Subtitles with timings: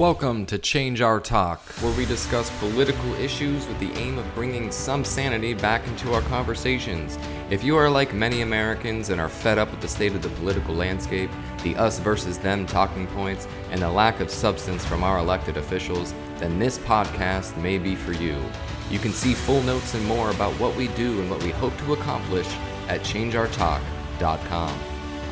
[0.00, 4.72] Welcome to Change Our Talk, where we discuss political issues with the aim of bringing
[4.72, 7.18] some sanity back into our conversations.
[7.50, 10.30] If you are like many Americans and are fed up with the state of the
[10.30, 11.30] political landscape,
[11.62, 16.14] the us versus them talking points, and the lack of substance from our elected officials,
[16.38, 18.42] then this podcast may be for you.
[18.90, 21.76] You can see full notes and more about what we do and what we hope
[21.76, 22.48] to accomplish
[22.88, 24.80] at changeourtalk.com.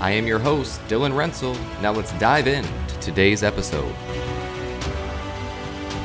[0.03, 1.57] I am your host, Dylan Rensel.
[1.81, 3.95] Now let's dive in to today's episode.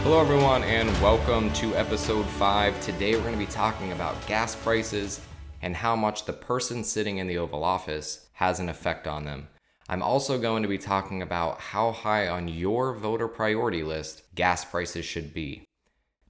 [0.04, 2.82] Hello, everyone, and welcome to episode 5.
[2.82, 5.22] Today, we're going to be talking about gas prices
[5.62, 9.48] and how much the person sitting in the Oval Office has an effect on them.
[9.88, 14.66] I'm also going to be talking about how high on your voter priority list gas
[14.66, 15.64] prices should be.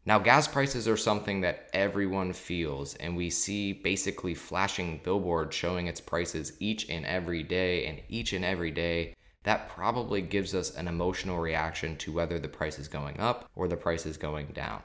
[0.05, 5.87] Now, gas prices are something that everyone feels, and we see basically flashing billboards showing
[5.87, 9.15] its prices each and every day, and each and every day.
[9.43, 13.67] That probably gives us an emotional reaction to whether the price is going up or
[13.67, 14.81] the price is going down.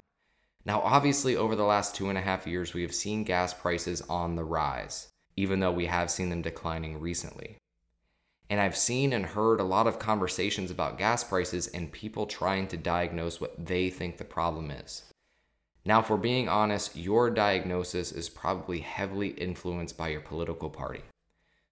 [0.65, 4.03] Now, obviously, over the last two and a half years, we have seen gas prices
[4.03, 7.56] on the rise, even though we have seen them declining recently.
[8.50, 12.67] And I've seen and heard a lot of conversations about gas prices and people trying
[12.69, 15.05] to diagnose what they think the problem is.
[15.84, 21.03] Now, we're being honest, your diagnosis is probably heavily influenced by your political party.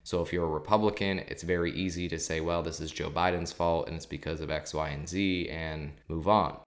[0.06, 3.50] So, if you're a Republican, it's very easy to say, well, this is Joe Biden's
[3.50, 6.58] fault and it's because of X, Y, and Z and move on.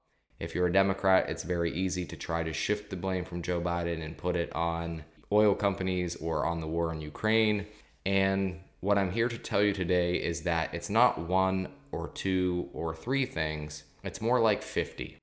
[0.42, 3.62] If you're a Democrat, it's very easy to try to shift the blame from Joe
[3.62, 7.66] Biden and put it on oil companies or on the war in Ukraine.
[8.06, 12.67] And what I'm here to tell you today is that it's not one or two
[12.73, 15.17] or three things, it's more like 50.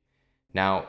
[0.55, 0.87] Now,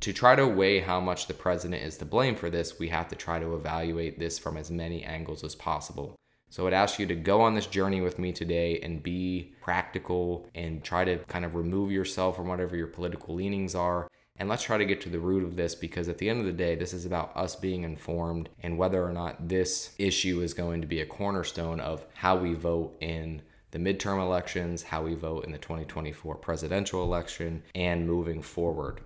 [0.00, 3.08] to try to weigh how much the president is to blame for this, we have
[3.08, 6.14] to try to evaluate this from as many angles as possible.
[6.48, 10.48] So I'd ask you to go on this journey with me today and be practical
[10.54, 14.62] and try to kind of remove yourself from whatever your political leanings are and let's
[14.62, 16.74] try to get to the root of this because at the end of the day,
[16.74, 20.86] this is about us being informed and whether or not this issue is going to
[20.86, 25.52] be a cornerstone of how we vote in the midterm elections, how we vote in
[25.52, 29.00] the 2024 presidential election, and moving forward.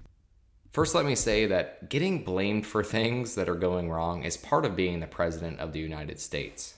[0.72, 4.64] First, let me say that getting blamed for things that are going wrong is part
[4.64, 6.75] of being the President of the United States.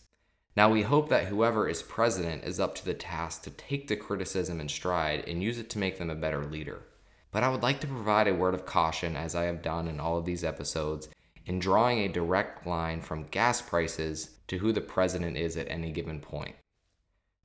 [0.54, 3.96] Now, we hope that whoever is president is up to the task to take the
[3.96, 6.82] criticism in stride and use it to make them a better leader.
[7.30, 9.98] But I would like to provide a word of caution, as I have done in
[9.98, 11.08] all of these episodes,
[11.46, 15.90] in drawing a direct line from gas prices to who the president is at any
[15.90, 16.54] given point.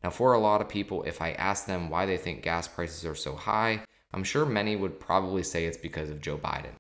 [0.04, 3.06] Now, for a lot of people, if I ask them why they think gas prices
[3.06, 6.76] are so high, I'm sure many would probably say it's because of Joe Biden.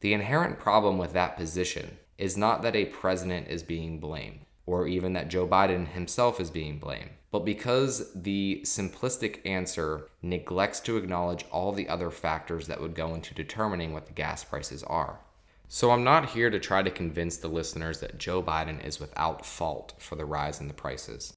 [0.00, 4.86] The inherent problem with that position is not that a president is being blamed, or
[4.86, 10.96] even that Joe Biden himself is being blamed but because the simplistic answer neglects to
[10.96, 15.20] acknowledge all the other factors that would go into determining what the gas prices are.
[15.68, 19.44] So I'm not here to try to convince the listeners that Joe Biden is without
[19.44, 21.34] fault for the rise in the prices.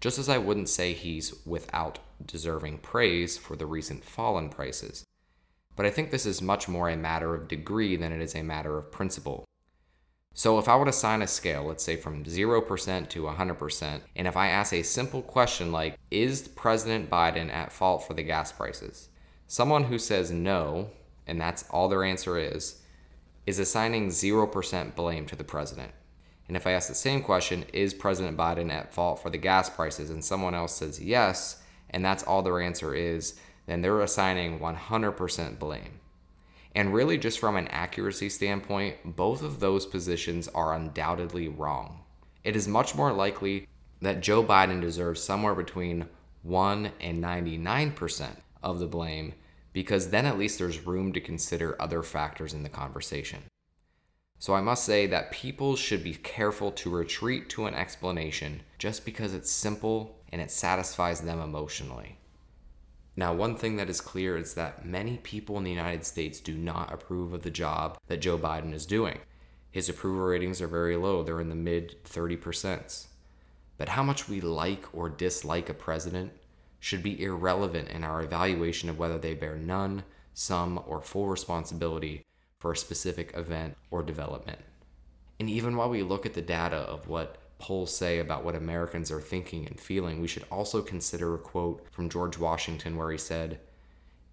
[0.00, 5.04] Just as I wouldn't say he's without deserving praise for the recent fall in prices.
[5.74, 8.42] But I think this is much more a matter of degree than it is a
[8.42, 9.44] matter of principle.
[10.34, 14.26] So if I were to assign a scale, let's say from 0% to 100%, and
[14.26, 18.50] if I ask a simple question like, is President Biden at fault for the gas
[18.50, 19.08] prices?
[19.46, 20.88] Someone who says no,
[21.26, 22.80] and that's all their answer is,
[23.46, 25.92] is assigning 0% blame to the president.
[26.48, 29.68] And if I ask the same question, is President Biden at fault for the gas
[29.68, 30.10] prices?
[30.10, 35.58] And someone else says yes, and that's all their answer is, then they're assigning 100%
[35.58, 36.00] blame.
[36.74, 42.00] And really, just from an accuracy standpoint, both of those positions are undoubtedly wrong.
[42.44, 43.68] It is much more likely
[44.00, 46.06] that Joe Biden deserves somewhere between
[46.42, 49.34] 1 and 99% of the blame
[49.72, 53.42] because then at least there's room to consider other factors in the conversation.
[54.38, 59.04] So I must say that people should be careful to retreat to an explanation just
[59.04, 62.18] because it's simple and it satisfies them emotionally.
[63.14, 66.54] Now, one thing that is clear is that many people in the United States do
[66.54, 69.18] not approve of the job that Joe Biden is doing.
[69.70, 73.06] His approval ratings are very low, they're in the mid 30%.
[73.76, 76.32] But how much we like or dislike a president
[76.80, 80.04] should be irrelevant in our evaluation of whether they bear none,
[80.34, 82.24] some, or full responsibility
[82.58, 84.58] for a specific event or development.
[85.38, 89.12] And even while we look at the data of what polls say about what Americans
[89.12, 93.16] are thinking and feeling, we should also consider a quote from George Washington where he
[93.16, 93.60] said,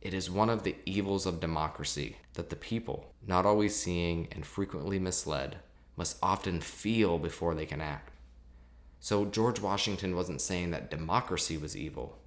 [0.02, 4.44] It is one of the evils of democracy that the people, not always seeing and
[4.44, 5.58] frequently misled,
[5.96, 8.12] must often feel before they can act.
[9.00, 12.18] So George Washington wasn't saying that democracy was evil,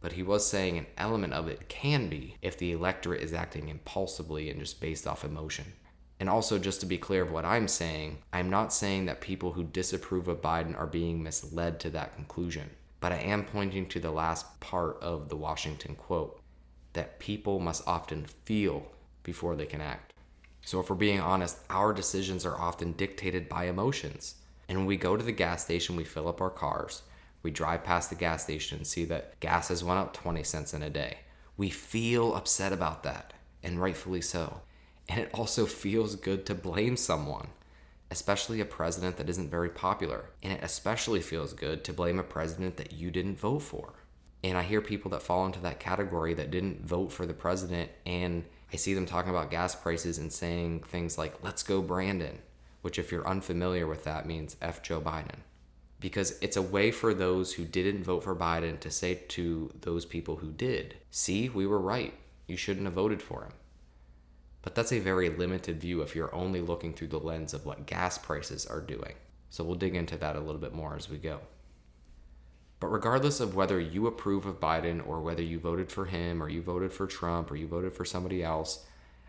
[0.00, 3.68] but he was saying an element of it can be if the electorate is acting
[3.68, 5.66] impulsively and just based off emotion.
[6.20, 9.52] And also, just to be clear of what I'm saying, I'm not saying that people
[9.52, 12.68] who disapprove of Biden are being misled to that conclusion,
[13.00, 16.38] but I am pointing to the last part of the Washington quote
[16.92, 18.86] that people must often feel
[19.22, 20.12] before they can act.
[20.60, 24.34] So, if we're being honest, our decisions are often dictated by emotions.
[24.68, 27.00] And when we go to the gas station, we fill up our cars,
[27.42, 30.74] we drive past the gas station and see that gas has went up 20 cents
[30.74, 31.20] in a day.
[31.56, 33.32] We feel upset about that,
[33.62, 34.60] and rightfully so.
[35.10, 37.48] And it also feels good to blame someone,
[38.12, 40.26] especially a president that isn't very popular.
[40.40, 43.94] And it especially feels good to blame a president that you didn't vote for.
[44.44, 47.90] And I hear people that fall into that category that didn't vote for the president,
[48.06, 52.38] and I see them talking about gas prices and saying things like, let's go, Brandon,
[52.82, 55.40] which, if you're unfamiliar with that, means F Joe Biden.
[55.98, 60.06] Because it's a way for those who didn't vote for Biden to say to those
[60.06, 62.14] people who did, see, we were right.
[62.46, 63.52] You shouldn't have voted for him.
[64.62, 67.86] But that's a very limited view if you're only looking through the lens of what
[67.86, 69.14] gas prices are doing.
[69.48, 71.40] So we'll dig into that a little bit more as we go.
[72.78, 76.48] But regardless of whether you approve of Biden or whether you voted for him or
[76.48, 78.84] you voted for Trump or you voted for somebody else,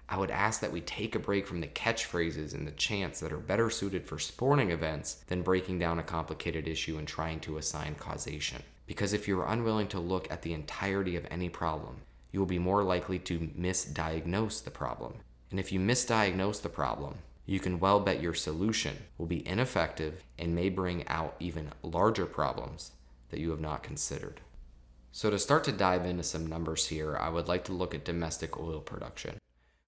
[0.08, 3.32] I would ask that we take a break from the catchphrases and the chants that
[3.32, 7.58] are better suited for sporting events than breaking down a complicated issue and trying to
[7.58, 8.62] assign causation.
[8.88, 12.02] Because if you're unwilling to look at the entirety of any problem,
[12.32, 15.16] you will be more likely to misdiagnose the problem.
[15.50, 20.24] And if you misdiagnose the problem, you can well bet your solution will be ineffective
[20.40, 22.92] and may bring out even larger problems
[23.30, 24.42] that you have not considered.
[25.12, 28.06] So, to start to dive into some numbers here, I would like to look at
[28.06, 29.38] domestic oil production,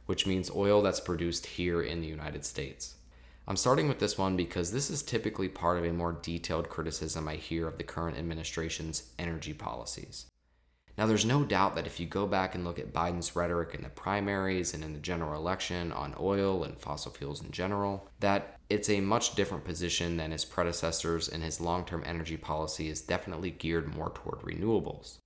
[0.06, 2.96] which means oil that's produced here in the United States.
[3.48, 7.28] I'm starting with this one because this is typically part of a more detailed criticism
[7.28, 10.26] I hear of the current administration's energy policies.
[10.98, 13.82] Now, there's no doubt that if you go back and look at Biden's rhetoric in
[13.82, 18.60] the primaries and in the general election on oil and fossil fuels in general, that
[18.70, 23.02] it's a much different position than his predecessors, and his long term energy policy is
[23.02, 25.18] definitely geared more toward renewables.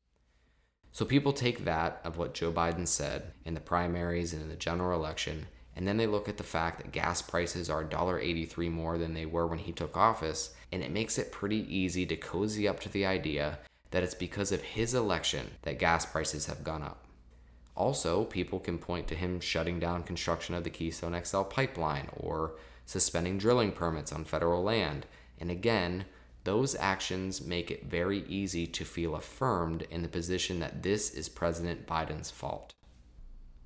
[0.94, 4.56] So people take that of what Joe Biden said in the primaries and in the
[4.56, 8.98] general election, and then they look at the fact that gas prices are $1.83 more
[8.98, 12.68] than they were when he took office, and it makes it pretty easy to cozy
[12.68, 13.60] up to the idea
[13.92, 17.06] that it's because of his election that gas prices have gone up.
[17.76, 22.56] Also, people can point to him shutting down construction of the Keystone XL pipeline or
[22.86, 25.06] suspending drilling permits on federal land.
[25.40, 26.06] And again,
[26.44, 31.30] those actions make it very easy to feel affirmed in the position that this is
[31.30, 32.74] President Biden's fault.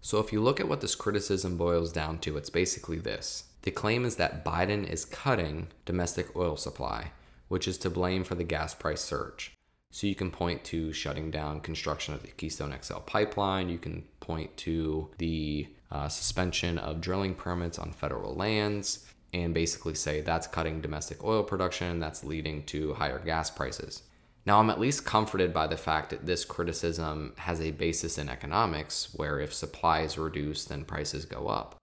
[0.02, 3.46] So, if you look at what this criticism boils down to, it's basically this.
[3.62, 7.12] The claim is that Biden is cutting domestic oil supply,
[7.48, 9.54] which is to blame for the gas price surge.
[9.92, 13.70] So you can point to shutting down construction of the Keystone XL pipeline.
[13.70, 19.96] You can point to the uh, suspension of drilling permits on federal lands and basically
[19.96, 24.04] say that's cutting domestic oil production, that's leading to higher gas prices.
[24.46, 28.28] Now, I'm at least comforted by the fact that this criticism has a basis in
[28.28, 31.76] economics, where if supply is reduced, then prices go up.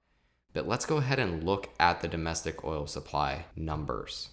[0.53, 4.31] But let's go ahead and look at the domestic oil supply numbers.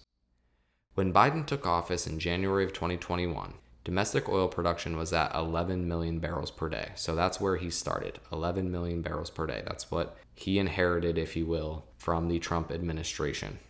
[0.94, 3.54] When Biden took office in January of 2021,
[3.86, 6.90] domestic oil production was at 11 million barrels per day.
[6.96, 9.62] So that's where he started 11 million barrels per day.
[9.64, 13.60] That's what he inherited, if you will, from the Trump administration.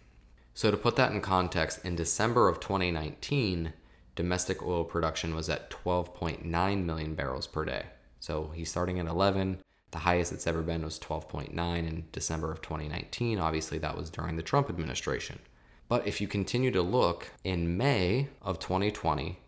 [0.54, 3.74] So, to put that in context, in December of 2019,
[4.14, 7.84] domestic oil production was at 12.9 million barrels per day.
[8.18, 9.58] So, he's starting at 11.
[9.90, 13.38] The highest it's ever been was 12.9 in December of 2019.
[13.38, 15.40] Obviously, that was during the Trump administration.
[15.88, 19.40] But if you continue to look, in May of 2020,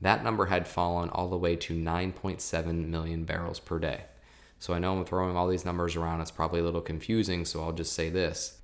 [0.00, 4.04] that number had fallen all the way to 9.7 million barrels per day.
[4.58, 7.62] So I know I'm throwing all these numbers around, it's probably a little confusing, so
[7.62, 8.58] I'll just say this.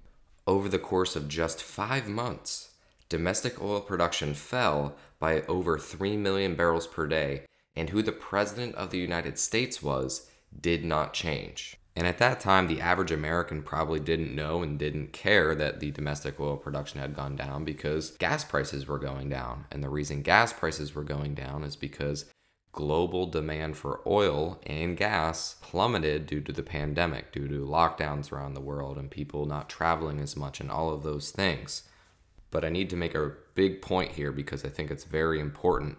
[0.46, 2.70] Over the course of just five months,
[3.08, 7.42] domestic oil production fell by over 3 million barrels per day,
[7.74, 11.76] and who the President of the United States was did not change.
[11.96, 15.90] And at that time, the average American probably didn't know and didn't care that the
[15.90, 19.64] domestic oil production had gone down because gas prices were going down.
[19.70, 22.26] And the reason gas prices were going down is because
[22.72, 28.52] global demand for oil and gas plummeted due to the pandemic, due to lockdowns around
[28.52, 31.84] the world and people not traveling as much and all of those things.
[32.50, 35.96] But I need to make a big point here because I think it's very important.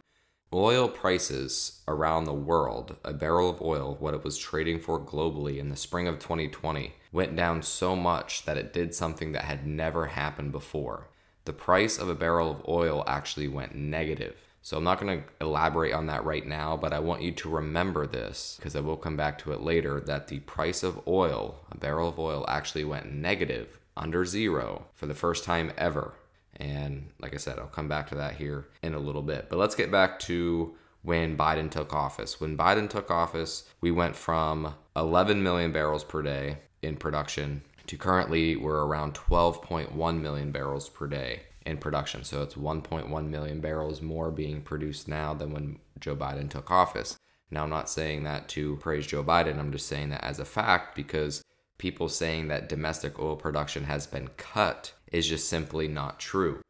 [0.53, 5.57] Oil prices around the world, a barrel of oil, what it was trading for globally
[5.57, 9.67] in the spring of 2020, went down so much that it did something that had
[9.67, 11.09] never happened before.
[11.43, 14.37] The price of a barrel of oil actually went negative.
[14.61, 17.49] So I'm not going to elaborate on that right now, but I want you to
[17.49, 21.59] remember this because I will come back to it later that the price of oil,
[21.69, 26.13] a barrel of oil, actually went negative under zero for the first time ever.
[26.57, 29.47] And like I said, I'll come back to that here in a little bit.
[29.49, 32.41] But let's get back to when Biden took office.
[32.41, 37.97] When Biden took office, we went from 11 million barrels per day in production to
[37.97, 42.23] currently we're around 12.1 million barrels per day in production.
[42.23, 47.17] So it's 1.1 million barrels more being produced now than when Joe Biden took office.
[47.49, 50.45] Now, I'm not saying that to praise Joe Biden, I'm just saying that as a
[50.45, 51.41] fact because
[51.77, 56.61] people saying that domestic oil production has been cut is just simply not true.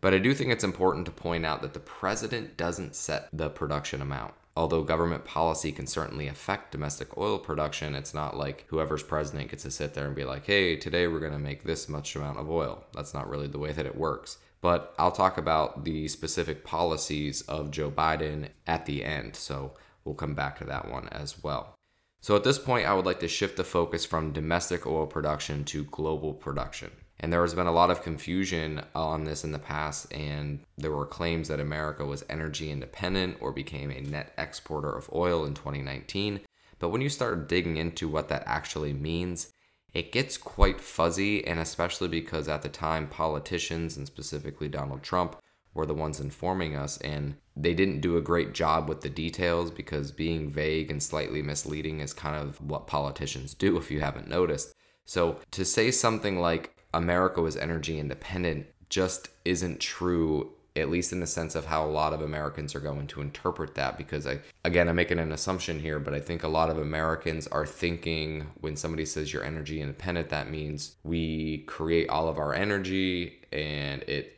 [0.00, 3.48] But I do think it's important to point out that the president doesn't set the
[3.48, 4.34] production amount.
[4.56, 9.64] Although government policy can certainly affect domestic oil production, it's not like whoever's president gets
[9.64, 12.38] to sit there and be like, hey, today we're going to make this much amount
[12.38, 12.84] of oil.
[12.94, 14.38] That's not really the way that it works.
[14.60, 19.34] But I'll talk about the specific policies of Joe Biden at the end.
[19.36, 19.72] So
[20.04, 21.74] we'll come back to that one as well.
[22.20, 25.64] So at this point, I would like to shift the focus from domestic oil production
[25.64, 26.90] to global production.
[27.20, 30.90] And there has been a lot of confusion on this in the past, and there
[30.90, 35.54] were claims that America was energy independent or became a net exporter of oil in
[35.54, 36.40] 2019.
[36.78, 39.52] But when you start digging into what that actually means,
[39.94, 45.36] it gets quite fuzzy, and especially because at the time, politicians, and specifically Donald Trump,
[45.72, 49.70] were the ones informing us, and they didn't do a great job with the details
[49.70, 54.28] because being vague and slightly misleading is kind of what politicians do if you haven't
[54.28, 54.72] noticed.
[55.04, 61.20] So to say something like, America was energy independent just isn't true at least in
[61.20, 64.40] the sense of how a lot of Americans are going to interpret that because I
[64.64, 68.46] again I'm making an assumption here but I think a lot of Americans are thinking
[68.60, 74.02] when somebody says you're energy independent that means we create all of our energy and
[74.02, 74.34] it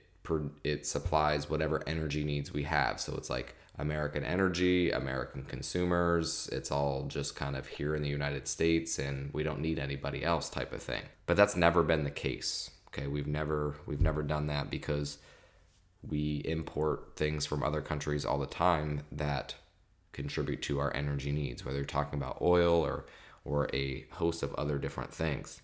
[0.65, 3.01] it supplies whatever energy needs we have.
[3.01, 6.49] So it's like American energy, American consumers.
[6.53, 10.25] It's all just kind of here in the United States and we don't need anybody
[10.25, 11.03] else type of thing.
[11.27, 12.71] But that's never been the case.
[12.89, 15.19] Okay, we've never we've never done that because
[16.07, 19.55] we import things from other countries all the time that
[20.13, 23.05] contribute to our energy needs, whether you're talking about oil or
[23.45, 25.61] or a host of other different things.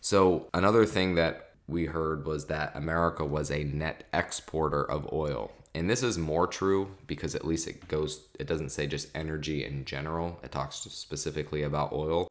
[0.00, 5.52] So, another thing that we heard was that America was a net exporter of oil.
[5.74, 9.64] And this is more true because at least it goes, it doesn't say just energy
[9.64, 12.28] in general, it talks specifically about oil.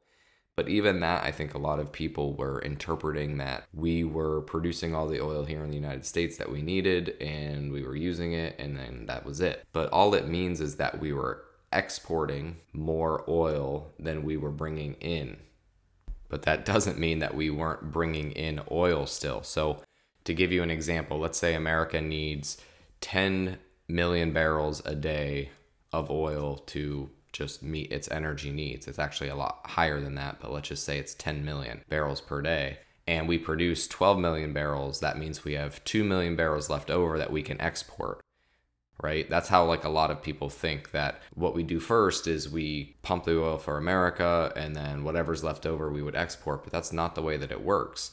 [0.55, 4.93] But even that, I think a lot of people were interpreting that we were producing
[4.93, 8.33] all the oil here in the United States that we needed and we were using
[8.33, 9.65] it, and then that was it.
[9.71, 14.95] But all it means is that we were exporting more oil than we were bringing
[14.95, 15.38] in.
[16.27, 19.43] But that doesn't mean that we weren't bringing in oil still.
[19.43, 19.81] So,
[20.25, 22.57] to give you an example, let's say America needs
[23.01, 25.50] 10 million barrels a day
[25.91, 28.88] of oil to just meet its energy needs.
[28.88, 32.22] It's actually a lot higher than that, but let's just say it's 10 million barrels
[32.22, 32.79] per day.
[33.08, 35.00] And we produce 12 million barrels.
[35.00, 38.22] That means we have 2 million barrels left over that we can export.
[39.01, 39.27] Right?
[39.27, 42.98] That's how like a lot of people think that what we do first is we
[43.01, 46.93] pump the oil for America and then whatever's left over we would export, but that's
[46.93, 48.12] not the way that it works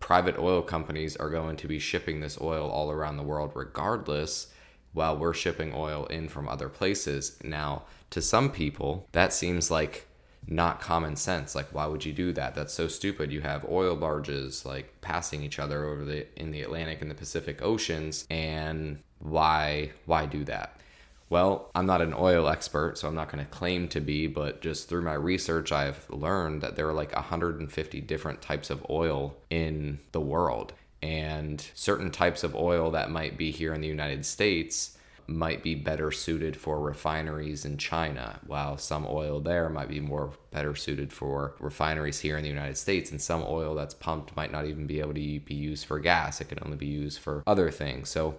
[0.00, 4.48] private oil companies are going to be shipping this oil all around the world regardless
[4.92, 7.38] while we're shipping oil in from other places.
[7.44, 10.06] Now, to some people, that seems like
[10.46, 11.54] not common sense.
[11.54, 12.54] Like why would you do that?
[12.54, 13.30] That's so stupid.
[13.30, 17.14] You have oil barges like passing each other over the in the Atlantic and the
[17.14, 20.80] Pacific Oceans and why why do that?
[21.30, 24.62] Well, I'm not an oil expert, so I'm not going to claim to be, but
[24.62, 29.36] just through my research, I've learned that there are like 150 different types of oil
[29.50, 30.72] in the world.
[31.02, 34.96] And certain types of oil that might be here in the United States
[35.28, 40.32] might be better suited for refineries in China, while some oil there might be more
[40.50, 43.10] better suited for refineries here in the United States.
[43.10, 46.40] And some oil that's pumped might not even be able to be used for gas,
[46.40, 48.08] it can only be used for other things.
[48.08, 48.36] So,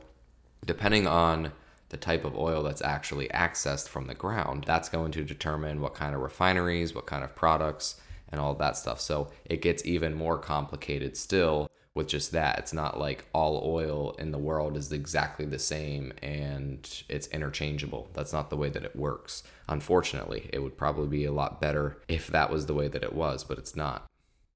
[0.66, 1.52] depending on
[1.90, 4.64] the type of oil that's actually accessed from the ground.
[4.66, 8.00] That's going to determine what kind of refineries, what kind of products,
[8.32, 9.02] and all that stuff.
[9.02, 12.60] So it gets even more complicated still with just that.
[12.60, 18.10] It's not like all oil in the world is exactly the same and it's interchangeable.
[18.14, 19.44] That's not the way that it works.
[19.68, 23.14] Unfortunately, it would probably be a lot better if that was the way that it
[23.14, 24.06] was, but it's not.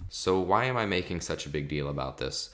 [0.09, 2.49] So, why am I making such a big deal about this?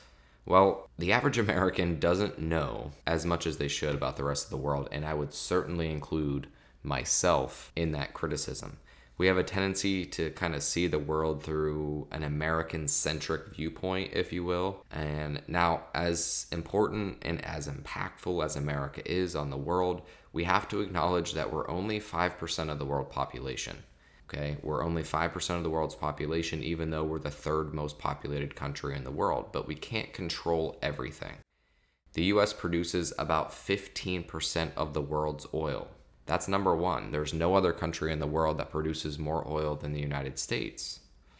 [0.46, 4.50] Well, the average American doesn't know as much as they should about the rest of
[4.50, 6.48] the world, and I would certainly include
[6.82, 8.78] myself in that criticism.
[9.20, 14.14] We have a tendency to kind of see the world through an American centric viewpoint,
[14.14, 14.86] if you will.
[14.92, 20.70] And now, as important and as impactful as America is on the world, we have
[20.70, 23.84] to acknowledge that we're only 5% of the world population.
[24.32, 28.56] Okay, we're only 5% of the world's population, even though we're the third most populated
[28.56, 31.38] country in the world, but we can't control everything.
[32.14, 35.88] The US produces about 15% of the world's oil.
[36.28, 37.10] That's number one.
[37.10, 41.00] There's no other country in the world that produces more oil than the United States.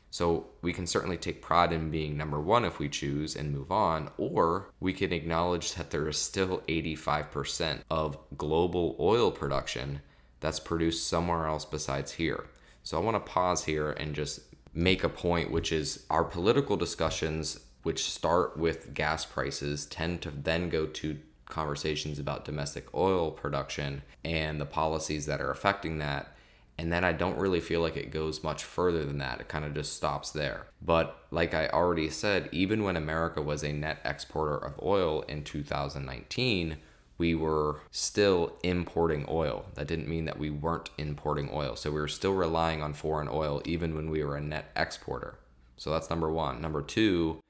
[0.10, 3.72] So we can certainly take pride in being number one if we choose and move
[3.72, 10.02] on, or we can acknowledge that there is still 85% of global oil production
[10.40, 12.46] that's produced somewhere else besides here.
[12.90, 14.40] So I want to pause here and just
[14.74, 20.32] make a point, which is our political discussions, which start with gas prices, tend to
[20.32, 26.36] then go to conversations about domestic oil production and the policies that are affecting that.
[26.80, 29.40] And then I don't really feel like it goes much further than that.
[29.40, 30.66] It kind of just stops there.
[30.82, 35.44] But like I already said, even when America was a net exporter of oil in
[35.44, 36.78] 2019,
[37.20, 39.66] we were still importing oil.
[39.76, 41.76] That didn't mean that we weren't importing oil.
[41.76, 45.38] So we were still relying on foreign oil even when we were a net exporter.
[45.78, 46.62] So that's number one.
[46.62, 47.44] Number two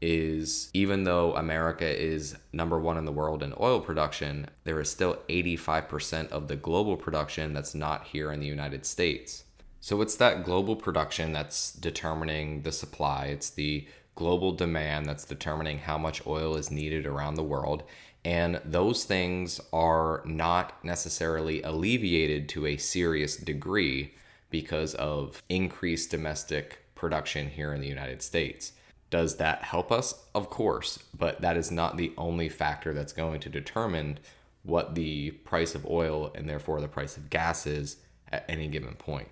[0.00, 4.90] is even though America is number one in the world in oil production, there is
[4.90, 9.44] still 85% of the global production that's not here in the United States.
[9.80, 13.26] So it's that global production that's determining the supply.
[13.26, 17.84] It's the global demand that's determining how much oil is needed around the world.
[18.26, 24.14] And those things are not necessarily alleviated to a serious degree
[24.50, 28.72] because of increased domestic production here in the United States.
[29.10, 30.24] Does that help us?
[30.34, 34.18] Of course, but that is not the only factor that's going to determine
[34.64, 37.98] what the price of oil and therefore the price of gas is
[38.32, 39.28] at any given point.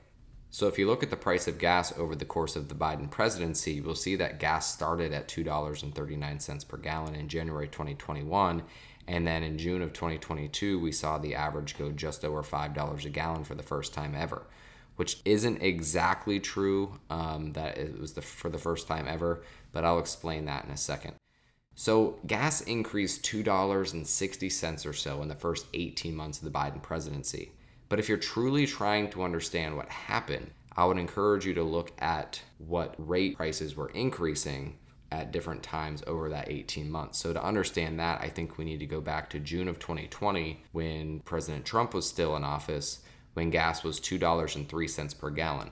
[0.55, 3.11] So, if you look at the price of gas over the course of the Biden
[3.11, 8.63] presidency, we'll see that gas started at $2.39 per gallon in January 2021.
[9.09, 13.09] And then in June of 2022, we saw the average go just over $5 a
[13.09, 14.47] gallon for the first time ever,
[14.95, 19.85] which isn't exactly true um, that it was the, for the first time ever, but
[19.85, 21.14] I'll explain that in a second.
[21.75, 27.51] So, gas increased $2.60 or so in the first 18 months of the Biden presidency.
[27.88, 31.92] But if you're truly trying to understand what happened, I would encourage you to look
[32.01, 34.79] at what rate prices were increasing
[35.12, 37.18] at different times over that 18 months.
[37.18, 40.62] So, to understand that, I think we need to go back to June of 2020
[40.73, 43.01] when President Trump was still in office,
[43.35, 45.70] when gas was $2.03 per gallon.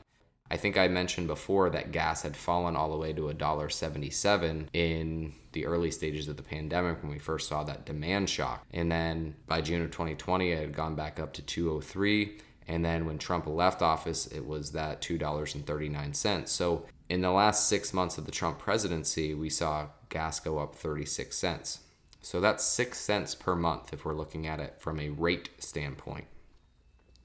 [0.53, 5.33] I think I mentioned before that gas had fallen all the way to $1.77 in
[5.53, 8.63] the early stages of the pandemic when we first saw that demand shock.
[8.71, 12.37] And then by June of 2020, it had gone back up to 203.
[12.69, 16.47] And then when Trump left office, it was that $2.39.
[16.47, 20.75] So in the last six months of the Trump presidency, we saw gas go up
[20.75, 21.79] 36 cents.
[22.21, 26.27] So that's six cents per month if we're looking at it from a rate standpoint.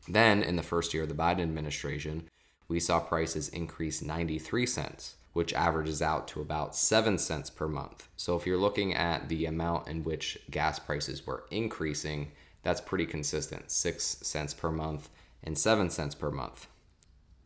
[0.07, 2.29] Then, in the first year of the Biden administration,
[2.67, 8.07] we saw prices increase 93 cents, which averages out to about 7 cents per month.
[8.17, 12.31] So if you're looking at the amount in which gas prices were increasing,
[12.63, 15.09] that's pretty consistent 6 cents per month
[15.43, 16.67] and 7 cents per month.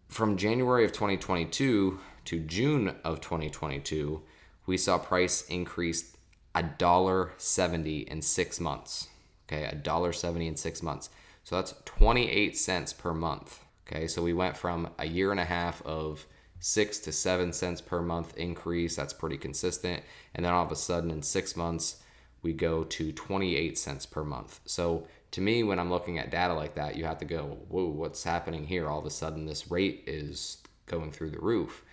[0.07, 4.21] From January of 2022 to June of 2022,
[4.65, 6.15] we saw price increase
[6.55, 9.07] $1.70 in six months.
[9.47, 11.10] Okay, $1.70 in six months.
[11.43, 13.63] So that's 28 cents per month.
[13.91, 16.25] Okay, so we went from a year and a half of
[16.60, 18.95] six to seven cents per month increase.
[18.95, 20.01] That's pretty consistent.
[20.34, 22.01] And then all of a sudden, in six months,
[22.41, 24.62] we go to 28 cents per month.
[24.65, 27.86] So to me, when I'm looking at data like that, you have to go, whoa,
[27.86, 28.88] what's happening here?
[28.88, 31.84] All of a sudden, this rate is going through the roof.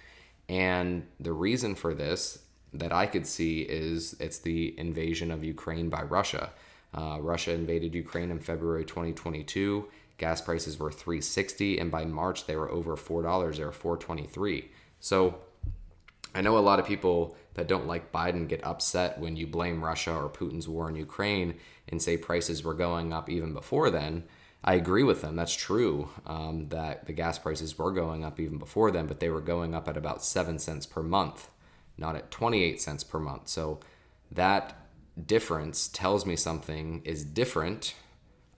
[0.49, 2.39] And the reason for this
[2.75, 6.51] that I could see is it's the invasion of Ukraine by Russia.
[6.95, 12.57] Uh, Russia invaded Ukraine in February 2022 gas prices were 360 and by March they
[12.57, 15.39] were over $4 they were 423 so
[16.35, 19.85] I know a lot of people that don't like Biden get upset when you blame
[19.85, 21.55] Russia or Putin's war in Ukraine
[21.89, 24.25] and say prices were going up even before then.
[24.63, 25.37] I agree with them.
[25.37, 29.31] That's true um, that the gas prices were going up even before then, but they
[29.31, 31.49] were going up at about 7 cents per month,
[31.97, 33.49] not at 28 cents per month.
[33.49, 33.81] So
[34.31, 34.77] that
[35.27, 37.95] difference tells me something is different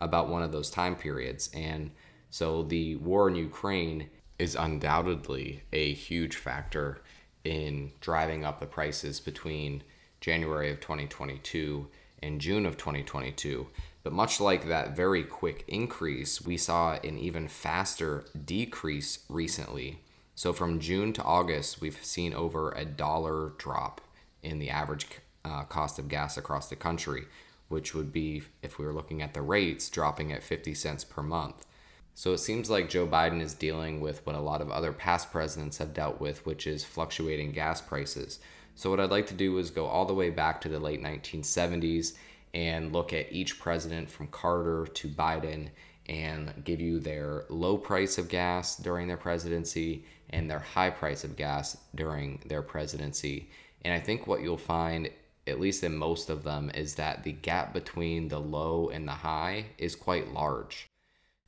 [0.01, 1.51] about one of those time periods.
[1.55, 1.91] And
[2.31, 4.09] so the war in Ukraine
[4.39, 7.03] is undoubtedly a huge factor
[7.45, 9.83] in driving up the prices between
[10.21, 11.89] January of 2022
[12.23, 13.67] and June of 2022.
[14.03, 20.01] But much like that very quick increase, we saw an even faster decrease recently.
[20.35, 24.01] So from June to August, we've seen over a dollar drop
[24.43, 25.07] in the average
[25.45, 27.25] uh, cost of gas across the country,
[27.71, 31.23] which would be, if we were looking at the rates, dropping at 50 cents per
[31.23, 31.65] month.
[32.15, 35.33] So it seems like Joe Biden is dealing with what a lot of other past
[35.33, 38.41] presidents have dealt with, which is fluctuating gas prices.
[38.75, 41.03] So, what I'd like to do is go all the way back to the late
[41.03, 42.15] 1970s
[42.53, 45.69] and look at each president from Carter to Biden
[46.09, 51.25] and give you their low price of gas during their presidency and their high price
[51.25, 53.49] of gas during their presidency.
[53.85, 55.09] And I think what you'll find,
[55.47, 59.13] at least in most of them, is that the gap between the low and the
[59.13, 60.89] high is quite large.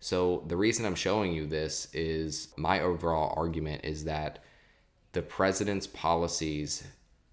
[0.01, 4.41] So, the reason I'm showing you this is my overall argument is that
[5.13, 6.85] the president's policies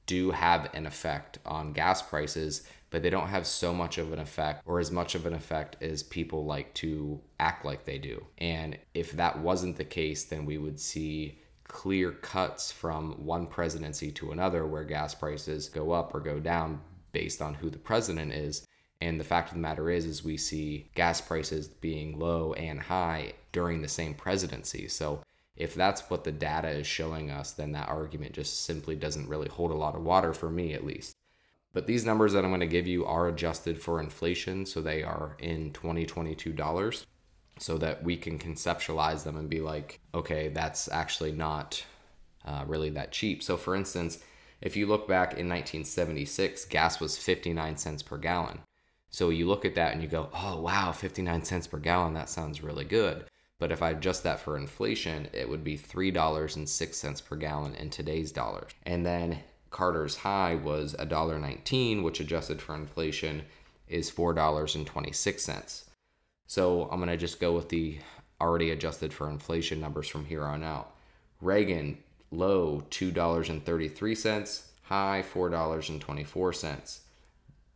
[0.06, 4.20] do have an effect on gas prices but they don't have so much of an
[4.20, 8.26] effect or as much of an effect as people like to act like they do.
[8.38, 11.39] And if that wasn't the case, then we would see
[11.70, 16.82] clear cuts from one presidency to another where gas prices go up or go down
[17.14, 18.68] based on who the president is.
[19.00, 22.82] And the fact of the matter is is we see gas prices being low and
[22.82, 24.90] high during the same presidency.
[24.90, 25.24] So
[25.56, 29.48] if that's what the data is showing us, then that argument just simply doesn't really
[29.48, 31.16] hold a lot of water for me at least.
[31.72, 35.04] But these numbers that I'm going to give you are adjusted for inflation, so they
[35.04, 37.06] are in 2022 dollars
[37.60, 41.84] so that we can conceptualize them and be like, okay, that's actually not
[42.46, 43.44] uh, really that cheap.
[43.44, 44.20] So, for instance,
[44.62, 48.60] if you look back in 1976, gas was 59 cents per gallon.
[49.10, 52.30] So you look at that and you go, oh, wow, 59 cents per gallon, that
[52.30, 53.26] sounds really good.
[53.58, 58.32] But if I adjust that for inflation, it would be $3.06 per gallon in today's
[58.32, 58.72] dollars.
[58.86, 63.44] And then Carter's high was $1.19, which adjusted for inflation
[63.88, 65.89] is $4.26.
[66.50, 68.00] So I'm going to just go with the
[68.42, 70.96] already adjusted for inflation numbers from here on out.
[71.42, 72.00] Reagan,
[72.32, 77.00] low $2.33, high $4.24.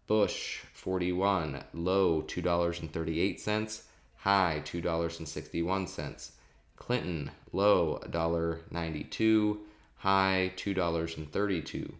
[0.07, 3.81] Bush, 41, low $2.38,
[4.17, 6.31] high $2.61.
[6.75, 9.57] Clinton, low $1.92,
[9.97, 11.93] high $2.32.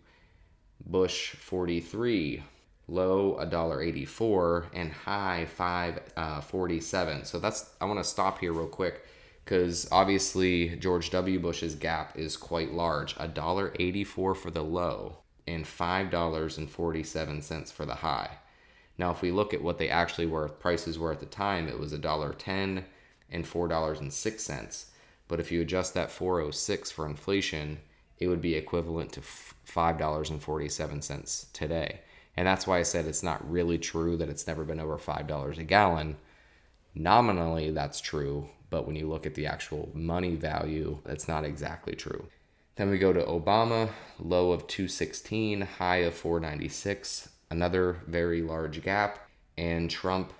[0.83, 2.41] Bush 43,
[2.87, 7.21] low $1.84 and high 547.
[7.21, 9.05] Uh, so that's I want to stop here real quick
[9.45, 13.15] cuz obviously George W Bush's gap is quite large.
[13.15, 15.17] $1.84 for the low
[15.47, 18.37] and $5.47 for the high.
[18.97, 21.79] Now if we look at what they actually were prices were at the time, it
[21.79, 22.83] was $1.10
[23.31, 24.85] and $4.06.
[25.27, 27.79] But if you adjust that 406 for inflation,
[28.19, 32.01] it would be equivalent to $5.47 today.
[32.35, 35.57] And that's why I said it's not really true that it's never been over $5
[35.57, 36.17] a gallon.
[36.95, 41.95] Nominally, that's true, but when you look at the actual money value, that's not exactly
[41.95, 42.27] true.
[42.75, 49.19] Then we go to Obama, low of 216, high of 496, another very large gap,
[49.57, 50.33] and Trump,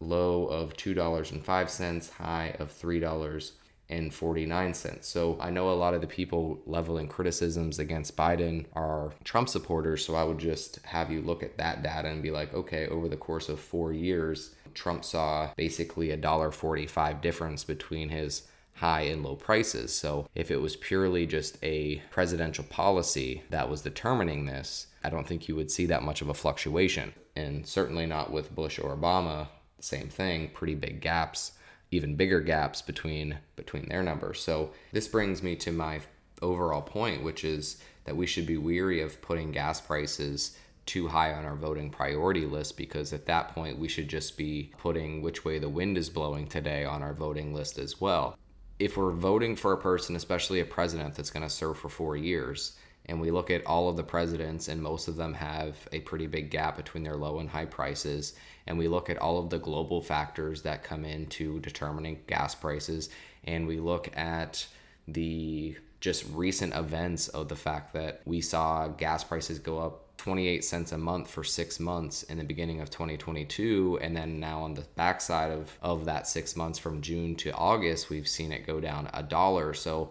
[0.00, 3.52] low of $2.05, high of $3
[3.88, 5.08] and 49 cents.
[5.08, 10.04] So I know a lot of the people leveling criticisms against Biden are Trump supporters.
[10.04, 13.08] So I would just have you look at that data and be like, okay, over
[13.08, 19.02] the course of four years, Trump saw basically a dollar 45 difference between his high
[19.02, 19.92] and low prices.
[19.92, 25.26] So if it was purely just a presidential policy that was determining this, I don't
[25.26, 27.14] think you would see that much of a fluctuation.
[27.34, 29.48] And certainly not with Bush or Obama,
[29.80, 31.52] same thing, pretty big gaps
[31.90, 34.40] even bigger gaps between between their numbers.
[34.40, 36.00] So this brings me to my
[36.42, 41.32] overall point, which is that we should be weary of putting gas prices too high
[41.32, 45.44] on our voting priority list because at that point we should just be putting which
[45.44, 48.38] way the wind is blowing today on our voting list as well.
[48.78, 52.16] If we're voting for a person, especially a president that's going to serve for 4
[52.16, 56.00] years, and we look at all of the presidents and most of them have a
[56.00, 58.34] pretty big gap between their low and high prices.
[58.66, 63.08] And we look at all of the global factors that come into determining gas prices.
[63.44, 64.66] And we look at
[65.06, 70.64] the just recent events of the fact that we saw gas prices go up 28
[70.64, 74.74] cents a month for six months in the beginning of 2022 and then now on
[74.74, 78.80] the backside of, of that six months from june to august we've seen it go
[78.80, 79.74] down a dollar.
[79.74, 80.10] So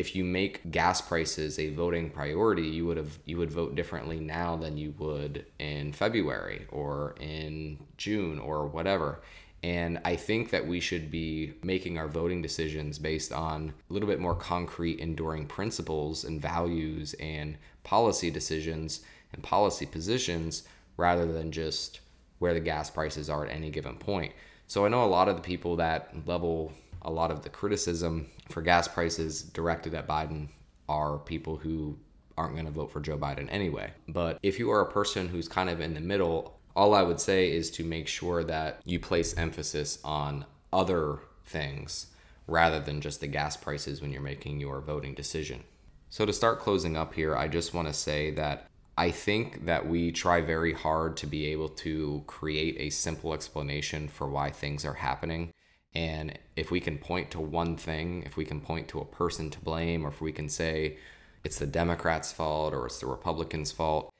[0.00, 4.18] if you make gas prices a voting priority, you would have you would vote differently
[4.18, 9.20] now than you would in February or in June or whatever.
[9.62, 14.08] And I think that we should be making our voting decisions based on a little
[14.08, 19.00] bit more concrete, enduring principles and values and policy decisions
[19.34, 20.62] and policy positions
[20.96, 22.00] rather than just
[22.38, 24.32] where the gas prices are at any given point.
[24.66, 28.28] So I know a lot of the people that level a lot of the criticism
[28.48, 30.48] for gas prices directed at Biden
[30.88, 31.98] are people who
[32.36, 33.92] aren't going to vote for Joe Biden anyway.
[34.08, 37.20] But if you are a person who's kind of in the middle, All I would
[37.20, 42.06] say is to make sure that you place emphasis on other things
[42.46, 45.64] rather than just the gas prices when you're making your voting decision.
[46.10, 49.88] So, to start closing up here, I just want to say that I think that
[49.88, 54.84] we try very hard to be able to create a simple explanation for why things
[54.84, 55.52] are happening.
[55.94, 59.50] And if we can point to one thing, if we can point to a person
[59.50, 60.98] to blame, or if we can say
[61.42, 64.12] it's the Democrats' fault or it's the Republicans' fault,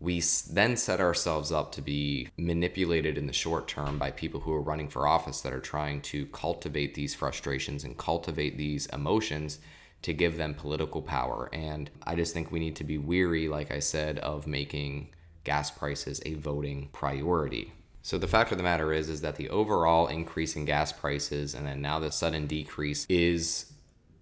[0.00, 4.52] we then set ourselves up to be manipulated in the short term by people who
[4.52, 9.58] are running for office that are trying to cultivate these frustrations and cultivate these emotions
[10.02, 11.50] to give them political power.
[11.52, 15.08] And I just think we need to be weary, like I said, of making
[15.42, 17.72] gas prices a voting priority.
[18.02, 21.54] So the fact of the matter is is that the overall increase in gas prices
[21.54, 23.72] and then now the sudden decrease is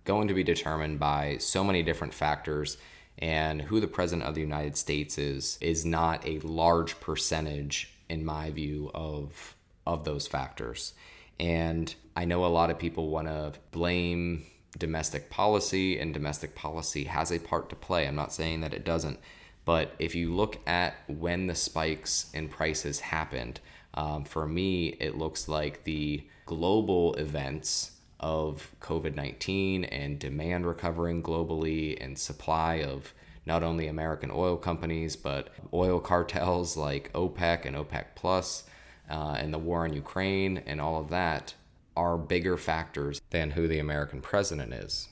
[0.05, 2.79] going to be determined by so many different factors
[3.19, 8.25] and who the president of the United States is is not a large percentage in
[8.25, 9.55] my view of
[9.87, 10.95] of those factors.
[11.39, 14.47] And I know a lot of people want to blame
[14.79, 18.07] domestic policy and domestic policy has a part to play.
[18.07, 19.19] I'm not saying that it doesn't,
[19.66, 23.61] but if you look at when the spikes in prices happened,
[23.92, 31.22] um, for me, it looks like the global events of COVID 19 and demand recovering
[31.22, 33.12] globally and supply of
[33.44, 38.64] not only American oil companies, but oil cartels like OPEC and OPEC Plus,
[39.11, 41.55] uh, and the war in Ukraine and all of that
[41.96, 45.09] are bigger factors than who the American president is.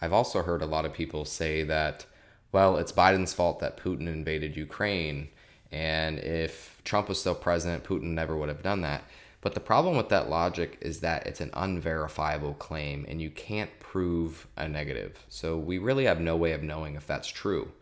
[0.00, 2.06] I've also heard a lot of people say that,
[2.54, 5.26] well, it's Biden's fault that Putin invaded Ukraine,
[5.72, 9.02] and if Trump was still president, Putin never would have done that.
[9.40, 13.76] But the problem with that logic is that it's an unverifiable claim and you can't
[13.80, 15.18] prove a negative.
[15.28, 17.72] So we really have no way of knowing if that's true.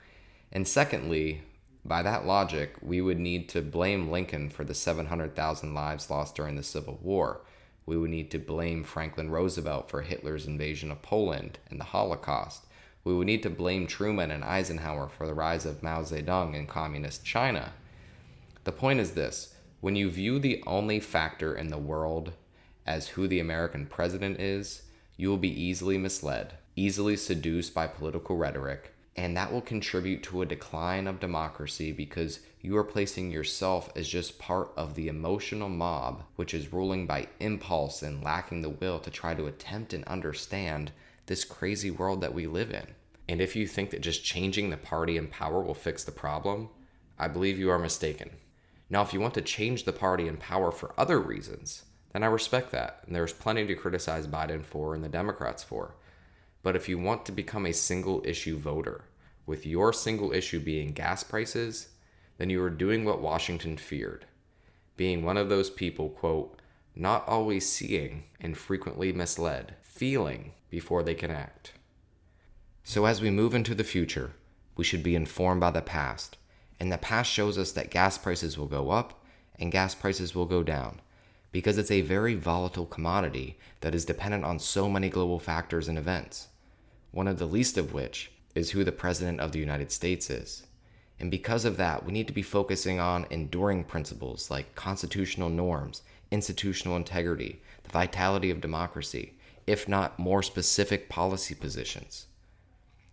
[0.50, 1.42] And secondly,
[1.84, 6.56] by that logic, we would need to blame Lincoln for the 700,000 lives lost during
[6.56, 7.42] the Civil War.
[7.84, 12.64] We would need to blame Franklin Roosevelt for Hitler's invasion of Poland and the Holocaust.
[13.04, 16.66] We would need to blame Truman and Eisenhower for the rise of Mao Zedong in
[16.66, 17.72] communist China.
[18.64, 22.32] The point is this when you view the only factor in the world
[22.86, 24.82] as who the American president is,
[25.16, 30.42] you will be easily misled, easily seduced by political rhetoric, and that will contribute to
[30.42, 35.68] a decline of democracy because you are placing yourself as just part of the emotional
[35.68, 40.04] mob which is ruling by impulse and lacking the will to try to attempt and
[40.04, 40.92] understand
[41.32, 42.86] this crazy world that we live in.
[43.26, 46.68] And if you think that just changing the party in power will fix the problem,
[47.18, 48.32] I believe you are mistaken.
[48.90, 52.26] Now, if you want to change the party in power for other reasons, then I
[52.26, 53.00] respect that.
[53.06, 55.94] And there's plenty to criticize Biden for and the Democrats for.
[56.62, 59.06] But if you want to become a single issue voter,
[59.46, 61.88] with your single issue being gas prices,
[62.36, 64.26] then you are doing what Washington feared
[64.98, 66.60] being one of those people, quote,
[66.94, 71.74] not always seeing and frequently misled, feeling before they can act.
[72.82, 74.32] So as we move into the future,
[74.76, 76.38] we should be informed by the past
[76.80, 79.22] and the past shows us that gas prices will go up
[79.56, 81.00] and gas prices will go down
[81.52, 85.96] because it's a very volatile commodity that is dependent on so many global factors and
[85.96, 86.48] events,
[87.12, 90.66] one of the least of which is who the President of the United States is.
[91.20, 96.02] And because of that, we need to be focusing on enduring principles like constitutional norms,
[96.32, 99.34] institutional integrity, the vitality of democracy,
[99.72, 102.26] if not more specific policy positions.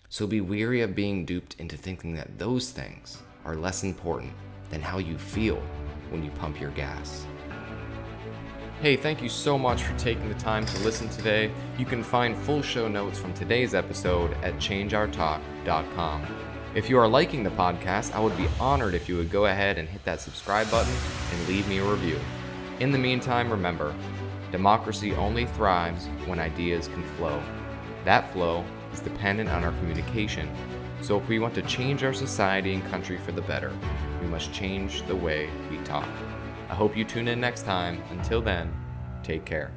[0.10, 4.34] So be weary of being duped into thinking that those things are less important
[4.70, 5.64] than how you feel
[6.10, 7.26] when you pump your gas.
[8.82, 11.50] Hey, thank you so much for taking the time to listen today.
[11.78, 16.26] You can find full show notes from today's episode at changeourtalk.com.
[16.76, 19.78] If you are liking the podcast, I would be honored if you would go ahead
[19.78, 20.94] and hit that subscribe button
[21.32, 22.20] and leave me a review.
[22.82, 23.96] In the meantime, remember
[24.52, 27.42] democracy only thrives when ideas can flow.
[28.06, 30.50] That flow is dependent on our communication
[31.02, 33.72] so, if we want to change our society and country for the better,
[34.22, 36.08] we must change the way we talk.
[36.70, 38.04] I hope you tune in next time.
[38.12, 38.72] Until then,
[39.24, 39.72] take care.